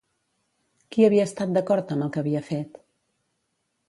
Qui 0.95 1.03
havia 1.07 1.27
estat 1.29 1.53
d'acord 1.57 1.93
amb 1.97 2.05
el 2.07 2.11
que 2.15 2.21
havia 2.23 2.41
fet? 2.47 2.81